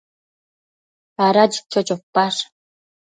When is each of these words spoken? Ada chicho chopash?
Ada 1.25 1.43
chicho 1.53 1.81
chopash? 1.87 2.41